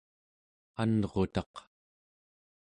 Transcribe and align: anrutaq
anrutaq 0.83 1.53